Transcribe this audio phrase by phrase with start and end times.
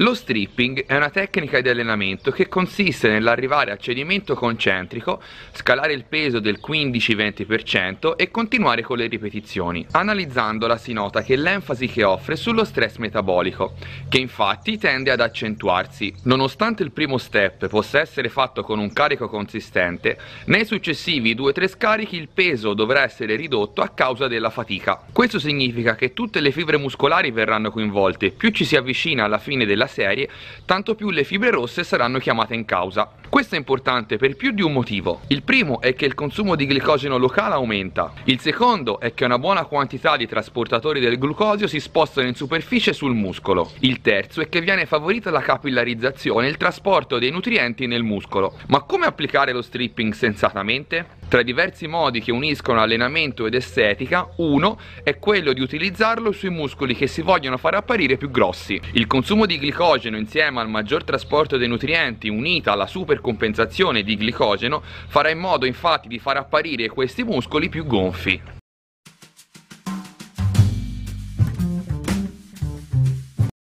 [0.00, 5.20] Lo stripping è una tecnica di allenamento che consiste nell'arrivare al cedimento concentrico,
[5.52, 9.84] scalare il peso del 15-20% e continuare con le ripetizioni.
[9.90, 13.74] Analizzandola si nota che l'enfasi che offre è sullo stress metabolico,
[14.08, 16.14] che infatti tende ad accentuarsi.
[16.22, 22.16] Nonostante il primo step possa essere fatto con un carico consistente, nei successivi 2-3 scarichi
[22.16, 24.98] il peso dovrà essere ridotto a causa della fatica.
[25.12, 29.66] Questo significa che tutte le fibre muscolari verranno coinvolte, più ci si avvicina alla fine
[29.66, 30.28] della serie,
[30.64, 33.19] tanto più le fibre rosse saranno chiamate in causa.
[33.30, 35.20] Questo è importante per più di un motivo.
[35.28, 38.12] Il primo è che il consumo di glicogeno locale aumenta.
[38.24, 42.92] Il secondo è che una buona quantità di trasportatori del glucosio si spostano in superficie
[42.92, 43.70] sul muscolo.
[43.80, 48.58] Il terzo è che viene favorita la capillarizzazione e il trasporto dei nutrienti nel muscolo.
[48.66, 51.18] Ma come applicare lo stripping sensatamente?
[51.30, 56.50] Tra i diversi modi che uniscono allenamento ed estetica, uno è quello di utilizzarlo sui
[56.50, 58.80] muscoli che si vogliono far apparire più grossi.
[58.94, 62.88] Il consumo di glicogeno insieme al maggior trasporto dei nutrienti unita alla
[63.20, 68.59] supercompensazione di glicogeno farà in modo infatti di far apparire questi muscoli più gonfi.